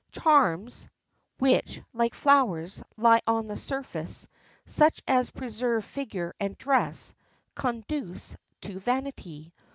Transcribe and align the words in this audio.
Charms 0.11 0.87
which, 1.37 1.79
like 1.93 2.15
flowers, 2.15 2.81
lie 2.97 3.21
on 3.27 3.45
the 3.45 3.55
surface—such 3.55 5.03
as 5.07 5.29
preserve 5.29 5.85
figure 5.85 6.33
and 6.39 6.57
dress—conduce 6.57 8.35
to 8.61 8.79
vanity. 8.79 9.53